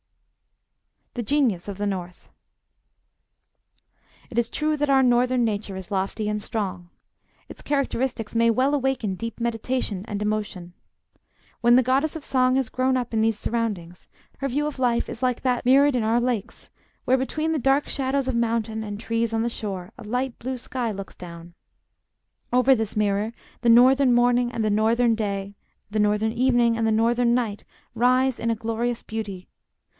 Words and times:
THE 1.13 1.21
GENIUS 1.21 1.67
OF 1.67 1.77
THE 1.77 1.85
NORTH 1.85 2.29
It 4.31 4.39
is 4.39 4.49
true 4.49 4.75
that 4.77 4.89
our 4.89 5.03
Northern 5.03 5.43
nature 5.43 5.75
is 5.75 5.91
lofty 5.91 6.27
and 6.29 6.41
strong. 6.41 6.89
Its 7.49 7.61
characteristics 7.61 8.33
may 8.33 8.49
well 8.49 8.73
awaken 8.73 9.13
deep 9.15 9.39
meditation 9.39 10.03
and 10.07 10.21
emotion. 10.21 10.73
When 11.59 11.75
the 11.75 11.83
Goddess 11.83 12.15
of 12.15 12.25
Song 12.25 12.55
has 12.55 12.69
grown 12.69 12.97
up 12.97 13.13
in 13.13 13.21
these 13.21 13.37
surroundings, 13.37 14.07
her 14.39 14.47
view 14.47 14.65
of 14.65 14.79
life 14.79 15.07
is 15.09 15.21
like 15.21 15.41
that 15.41 15.65
mirrored 15.65 15.95
in 15.97 16.01
our 16.01 16.19
lakes, 16.21 16.69
where, 17.05 17.17
between 17.17 17.51
the 17.51 17.59
dark 17.59 17.87
shadows 17.87 18.27
of 18.29 18.35
mountain 18.35 18.81
and 18.83 18.97
trees 18.99 19.33
on 19.33 19.43
the 19.43 19.49
shore, 19.49 19.91
a 19.99 20.03
light 20.03 20.39
blue 20.39 20.57
sky 20.57 20.91
looks 20.91 21.13
down. 21.13 21.53
Over 22.53 22.73
this 22.73 22.95
mirror 22.95 23.33
the 23.59 23.69
Northern 23.69 24.13
morning 24.15 24.49
and 24.51 24.63
the 24.63 24.71
Northern 24.71 25.13
day, 25.13 25.55
the 25.91 25.99
Northern 25.99 26.31
evening 26.31 26.75
and 26.77 26.87
the 26.87 26.91
Northern 26.91 27.35
night, 27.35 27.65
rise 27.93 28.39
in 28.39 28.49
a 28.49 28.55
glorious 28.55 29.03
beauty. 29.03 29.49